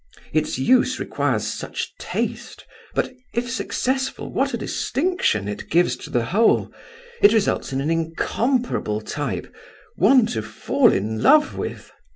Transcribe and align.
Its 0.33 0.57
use 0.57 0.99
requires 0.99 1.45
such 1.45 1.93
taste, 1.99 2.65
but, 2.95 3.13
if 3.35 3.47
successful, 3.51 4.31
what 4.33 4.51
a 4.51 4.57
distinction 4.57 5.47
it 5.47 5.69
gives 5.69 5.95
to 5.95 6.09
the 6.09 6.25
whole! 6.25 6.73
It 7.21 7.33
results 7.33 7.71
in 7.71 7.81
an 7.81 7.91
incomparable 7.91 9.01
type—one 9.01 10.25
to 10.33 10.41
fall 10.41 10.91
in 10.91 11.21
love 11.21 11.55
with!" 11.55 11.91